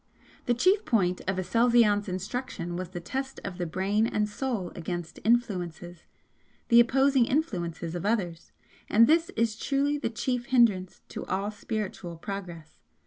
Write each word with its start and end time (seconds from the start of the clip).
The 0.47 0.55
chief 0.55 0.83
point 0.83 1.21
of 1.27 1.37
Aselzion's 1.37 2.09
instruction 2.09 2.75
was 2.75 2.89
the 2.89 2.99
test 2.99 3.39
of 3.43 3.59
the 3.59 3.67
Brain 3.67 4.07
and 4.07 4.27
Soul 4.27 4.71
against 4.75 5.19
'influences' 5.23 6.07
the 6.69 6.79
opposing 6.79 7.25
influences 7.27 7.93
of 7.93 8.03
others 8.03 8.51
and 8.89 9.05
this 9.05 9.29
is 9.35 9.55
truly 9.55 9.99
the 9.99 10.09
chief 10.09 10.47
hindrance 10.47 11.01
to 11.09 11.23
all 11.27 11.51
spiritual 11.51 12.17
progress. 12.17 12.79